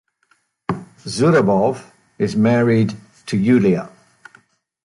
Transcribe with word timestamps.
Zurabov 1.05 1.83
is 2.17 2.35
married 2.35 2.97
to 3.27 3.37
Yulia. 3.37 3.91